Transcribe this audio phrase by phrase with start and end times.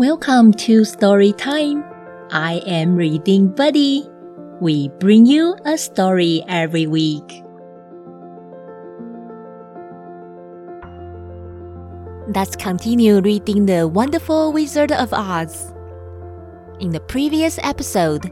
[0.00, 1.84] Welcome to Story Time.
[2.30, 4.08] I am Reading Buddy.
[4.58, 7.44] We bring you a story every week.
[12.34, 15.70] Let's continue reading The Wonderful Wizard of Oz.
[16.80, 18.24] In the previous episode,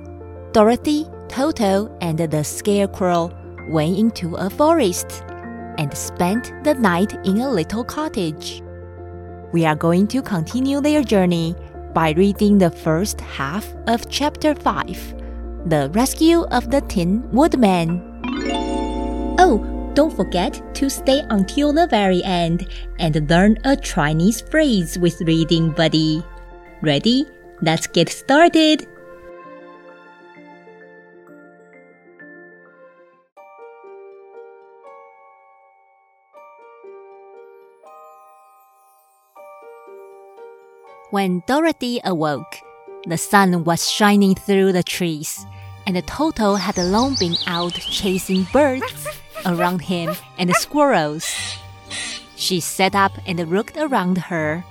[0.53, 3.31] Dorothy, Toto, and the Scarecrow
[3.69, 5.23] went into a forest
[5.77, 8.63] and spent the night in a little cottage.
[9.53, 11.55] We are going to continue their journey
[11.95, 15.15] by reading the first half of chapter 5
[15.67, 18.05] The Rescue of the Tin Woodman.
[19.39, 25.21] Oh, don't forget to stay until the very end and learn a Chinese phrase with
[25.23, 26.23] Reading Buddy.
[26.83, 27.25] Ready?
[27.63, 28.87] Let's get started!
[41.11, 42.61] When Dorothy awoke,
[43.07, 45.47] the sun was shining through the trees,
[45.87, 49.09] and Toto had long been out chasing birds
[49.47, 51.25] around him and squirrels.
[52.37, 54.63] She sat up and looked around her.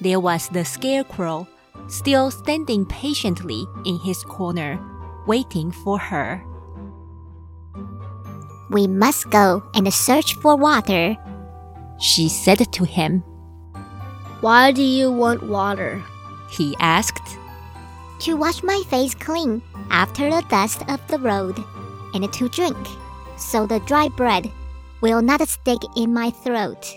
[0.00, 1.46] There was the scarecrow,
[1.86, 4.80] still standing patiently in his corner,
[5.28, 6.42] waiting for her.
[8.68, 11.16] We must go and search for water,
[12.00, 13.22] she said to him.
[14.46, 16.00] Why do you want water?
[16.48, 17.36] He asked.
[18.20, 21.58] To wash my face clean after the dust of the road,
[22.14, 22.78] and to drink,
[23.36, 24.52] so the dry bread
[25.00, 26.96] will not stick in my throat.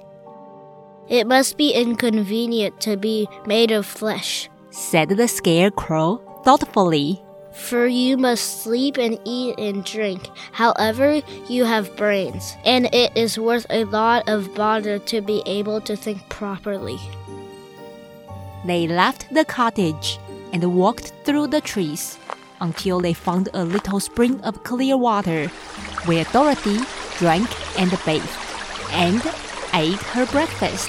[1.07, 7.19] It must be inconvenient to be made of flesh, said the scarecrow thoughtfully.
[7.51, 13.39] For you must sleep and eat and drink, however, you have brains, and it is
[13.39, 16.99] worth a lot of bother to be able to think properly.
[18.69, 20.19] They left the cottage
[20.53, 22.19] and walked through the trees
[22.61, 25.47] until they found a little spring of clear water
[26.05, 26.77] where Dorothy
[27.17, 27.49] drank
[27.79, 28.29] and bathed
[28.91, 29.23] and
[29.73, 30.87] ate her breakfast.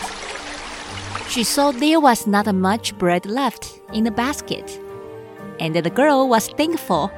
[1.30, 4.78] She saw there was not much bread left in the basket,
[5.58, 7.10] and the girl was thankful.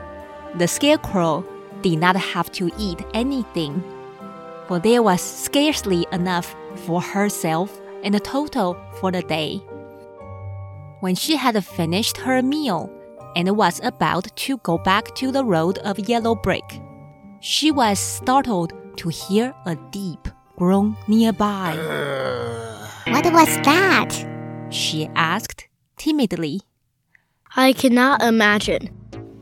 [0.54, 1.44] The scarecrow
[1.80, 3.82] did not have to eat anything,
[4.68, 6.54] for there was scarcely enough
[6.86, 9.60] for herself and Toto for the day
[11.02, 12.88] when she had finished her meal
[13.34, 16.80] and was about to go back to the road of yellow brick.
[17.40, 21.74] She was startled to hear a deep groan nearby.
[23.08, 24.14] What was that?
[24.70, 26.60] She asked timidly.
[27.56, 28.90] I cannot imagine,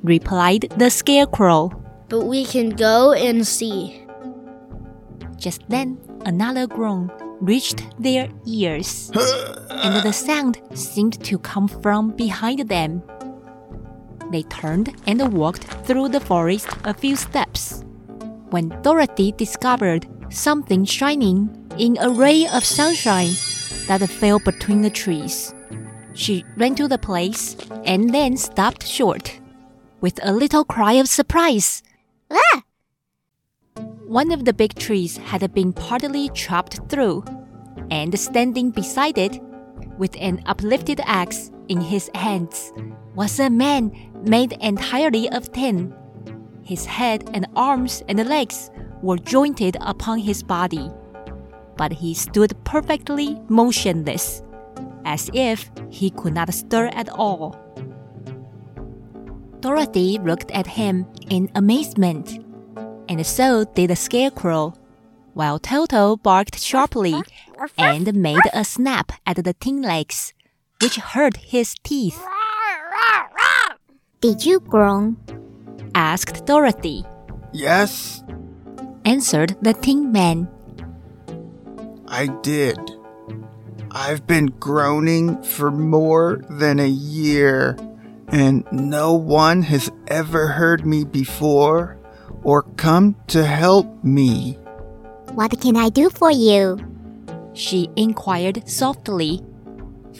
[0.02, 1.68] replied the scarecrow.
[2.08, 4.06] But we can go and see.
[5.36, 9.10] Just then, another groan reached their ears,
[9.70, 13.02] and the sound seemed to come from behind them.
[14.30, 17.84] They turned and walked through the forest a few steps.
[18.50, 23.32] When Dorothy discovered something shining in a ray of sunshine
[23.88, 25.54] that fell between the trees,
[26.14, 29.40] she ran to the place and then stopped short
[30.00, 31.82] with a little cry of surprise.
[32.30, 32.62] Ah!
[34.10, 37.22] One of the big trees had been partly chopped through,
[37.92, 39.40] and standing beside it,
[39.98, 42.72] with an uplifted axe in his hands,
[43.14, 43.94] was a man
[44.24, 45.94] made entirely of tin.
[46.64, 50.90] His head and arms and legs were jointed upon his body,
[51.76, 54.42] but he stood perfectly motionless,
[55.04, 57.54] as if he could not stir at all.
[59.60, 62.40] Dorothy looked at him in amazement
[63.10, 64.72] and so did the scarecrow,
[65.34, 67.20] while Toto barked sharply
[67.76, 70.32] and made a snap at the tin legs,
[70.80, 72.24] which hurt his teeth.
[74.20, 75.16] Did you groan?
[75.92, 77.04] asked Dorothy.
[77.52, 78.22] Yes,
[79.04, 80.48] answered the Tin Man.
[82.06, 82.78] I did.
[83.90, 87.76] I've been groaning for more than a year,
[88.28, 91.99] and no one has ever heard me before
[92.42, 94.58] or come to help me.
[95.34, 96.78] What can I do for you?
[97.52, 99.42] She inquired softly,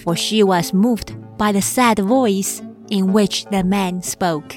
[0.03, 4.57] for she was moved by the sad voice in which the man spoke.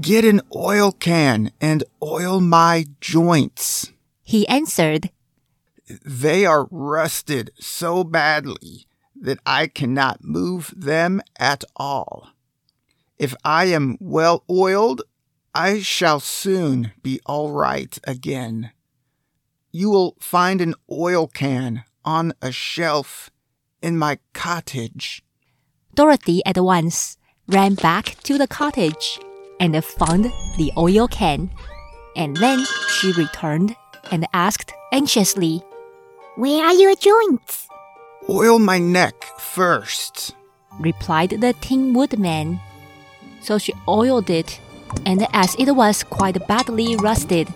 [0.00, 3.90] Get an oil can and oil my joints,
[4.22, 5.10] he answered.
[6.04, 8.86] They are rusted so badly
[9.20, 12.28] that I cannot move them at all.
[13.18, 15.02] If I am well oiled,
[15.58, 18.70] I shall soon be all right again.
[19.72, 23.32] You will find an oil can on a shelf
[23.82, 25.24] in my cottage.
[25.96, 27.18] Dorothy at once
[27.48, 29.18] ran back to the cottage
[29.58, 30.26] and found
[30.58, 31.50] the oil can.
[32.14, 33.74] And then she returned
[34.12, 35.64] and asked anxiously,
[36.36, 37.66] Where are your joints?
[38.30, 40.36] Oil my neck first.
[40.78, 42.60] replied the Tin Woodman.
[43.40, 44.60] So she oiled it,
[45.06, 47.52] and as it was quite badly rusted,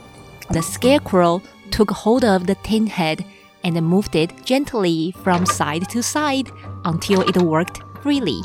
[0.50, 3.24] the Scarecrow took hold of the tin head
[3.64, 6.50] and moved it gently from side to side
[6.84, 8.42] until it worked freely.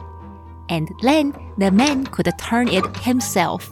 [0.69, 3.69] And then the man could turn it himself.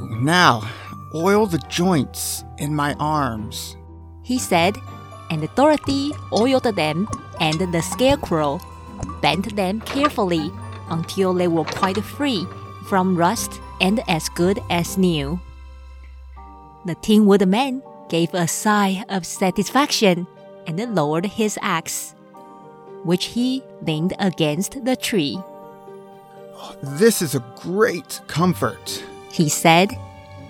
[0.00, 0.68] Now,
[1.14, 3.76] oil the joints in my arms.
[4.22, 4.76] He said,
[5.30, 7.08] and Dorothy oiled them,
[7.40, 8.60] and the Scarecrow
[9.20, 10.50] bent them carefully
[10.90, 12.46] until they were quite free
[12.88, 15.40] from rust and as good as new.
[16.84, 20.26] The Tin Woodman gave a sigh of satisfaction
[20.66, 22.14] and lowered his axe,
[23.02, 25.38] which he leaned against the tree.
[26.82, 29.04] This is a great comfort.
[29.30, 29.90] He said,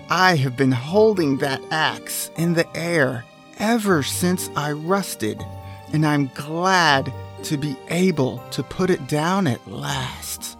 [0.09, 3.25] I have been holding that axe in the air
[3.57, 5.43] ever since I rusted,
[5.93, 7.11] and I'm glad
[7.43, 10.57] to be able to put it down at last.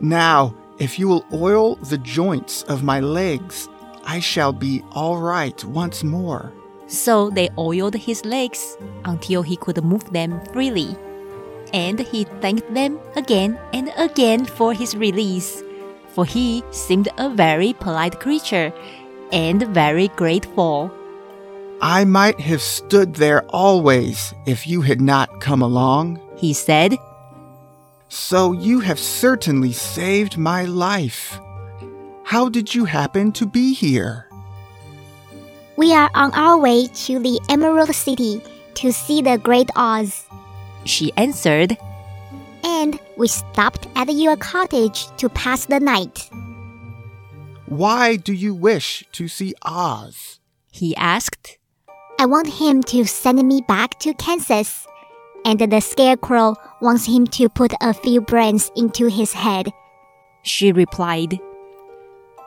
[0.00, 3.68] Now, if you will oil the joints of my legs,
[4.04, 6.52] I shall be all right once more.
[6.86, 10.96] So they oiled his legs until he could move them freely.
[11.74, 15.62] And he thanked them again and again for his release,
[16.08, 18.72] for he seemed a very polite creature
[19.32, 20.90] and very grateful.
[21.82, 26.20] I might have stood there always if you had not come along.
[26.36, 26.96] He said,
[28.08, 31.38] So you have certainly saved my life.
[32.24, 34.28] How did you happen to be here?
[35.76, 38.42] We are on our way to the Emerald City
[38.74, 40.26] to see the Great Oz.
[40.84, 41.76] She answered,
[42.64, 46.30] And we stopped at your cottage to pass the night.
[47.66, 50.40] Why do you wish to see Oz?
[50.70, 51.58] He asked.
[52.18, 54.86] I want him to send me back to Kansas.
[55.44, 59.72] And the Scarecrow wants him to put a few brains into his head.
[60.42, 61.38] She replied.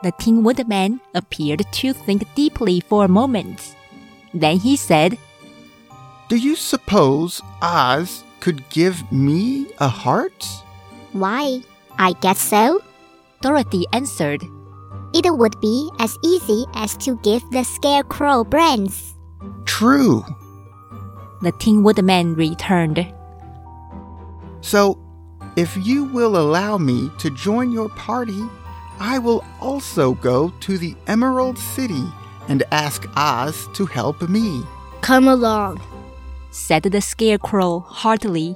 [0.04, 3.76] The Tin Woodman appeared to think deeply for a moment.
[4.34, 5.18] Then he said,
[6.30, 10.46] Do you suppose Oz could give me a heart?
[11.12, 11.62] Why?
[12.00, 12.82] I guess so.
[13.42, 14.44] Dorothy answered,
[15.14, 19.16] It would be as easy as to give the Scarecrow brains.
[19.66, 20.24] True.
[21.42, 23.12] The Tin Woodman returned.
[24.62, 25.00] So,
[25.58, 28.44] if you will allow me to join your party,
[29.00, 32.04] I will also go to the Emerald City
[32.48, 34.64] and ask Oz to help me.
[35.02, 35.82] Come along.
[36.52, 38.56] said the Scarecrow heartily,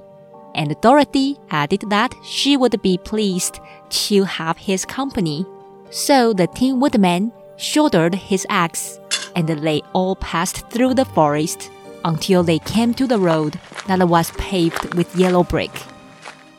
[0.53, 3.59] and Dorothy added that she would be pleased
[3.89, 5.45] to have his company.
[5.89, 8.99] So the Tin Woodman shouldered his axe,
[9.35, 11.71] and they all passed through the forest
[12.05, 15.71] until they came to the road that was paved with yellow brick.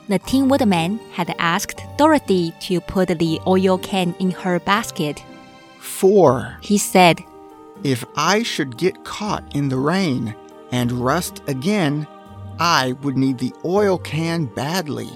[0.08, 5.24] The Tin Woodman had asked Dorothy to put the oil can in her basket.
[5.78, 7.24] For He said,
[7.82, 10.34] if I should get caught in the rain
[10.72, 12.06] and rust again,
[12.58, 15.10] I would need the oil can badly.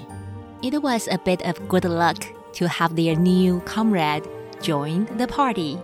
[0.62, 4.28] It was a bit of good luck to have their new comrade
[4.60, 5.78] join the party.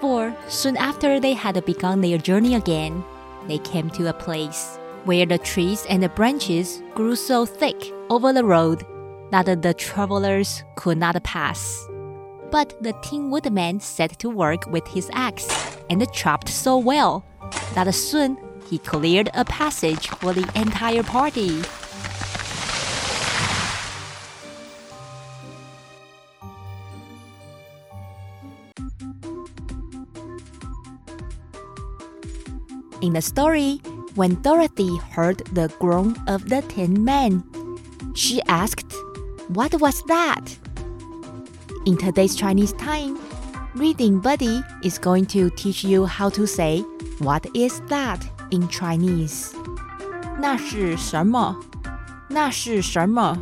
[0.00, 3.04] For soon after they had begun their journey again,
[3.48, 8.32] they came to a place where the trees and the branches grew so thick over
[8.32, 8.84] the road
[9.30, 11.86] that the travelers could not pass.
[12.50, 15.48] But the Tin Woodman set to work with his axe
[15.88, 17.24] and chopped so well
[17.74, 18.36] that soon
[18.68, 21.62] he cleared a passage for the entire party.
[33.01, 33.79] In the story,
[34.15, 37.43] when Dorothy heard the groan of the Tin Man,
[38.15, 38.93] she asked,
[39.49, 40.57] What was that?
[41.85, 43.17] In today's Chinese time,
[43.75, 46.81] Reading Buddy is going to teach you how to say,
[47.19, 49.53] What is that in Chinese?
[50.39, 51.55] 那是什么?
[52.29, 53.37] 那是什么?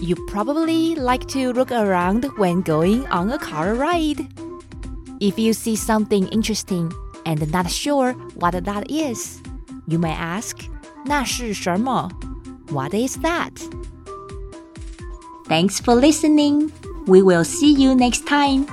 [0.00, 4.26] You probably like to look around when going on a car ride.
[5.20, 6.90] If you see something interesting
[7.26, 9.40] and not sure what that is,
[9.86, 10.56] you may ask,
[11.04, 12.08] 那是什么?
[12.70, 13.52] What is that?
[15.48, 16.70] Thanks for listening.
[17.06, 18.66] We will see you next time.